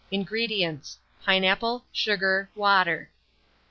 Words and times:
INGREDIENTS. 0.09 0.97
Pineapple, 1.23 1.85
sugar, 1.93 2.49
water. 2.55 3.11